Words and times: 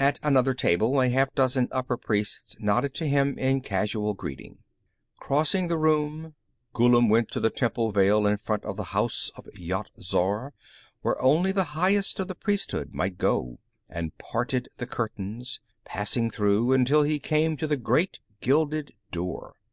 At 0.00 0.18
another 0.24 0.54
table, 0.54 1.00
a 1.00 1.08
half 1.08 1.32
dozen 1.36 1.68
upper 1.70 1.96
priests 1.96 2.56
nodded 2.58 2.94
to 2.94 3.06
him 3.06 3.38
in 3.38 3.60
casual 3.60 4.12
greeting. 4.12 4.58
Crossing 5.20 5.68
the 5.68 5.78
room, 5.78 6.34
Ghullam 6.74 7.08
went 7.08 7.30
to 7.30 7.38
the 7.38 7.48
Triple 7.48 7.92
Veil 7.92 8.26
in 8.26 8.38
front 8.38 8.64
of 8.64 8.76
the 8.76 8.82
House 8.90 9.30
of 9.36 9.46
Yat 9.54 9.88
Zar, 10.00 10.52
where 11.02 11.22
only 11.22 11.52
the 11.52 11.78
highest 11.78 12.18
of 12.18 12.26
the 12.26 12.34
priesthood 12.34 12.92
might 12.92 13.18
go, 13.18 13.60
and 13.88 14.18
parted 14.18 14.68
the 14.78 14.86
curtains, 14.88 15.60
passing 15.84 16.28
through, 16.28 16.72
until 16.72 17.04
he 17.04 17.20
came 17.20 17.56
to 17.56 17.68
the 17.68 17.76
great 17.76 18.18
gilded 18.40 18.94
door. 19.12 19.54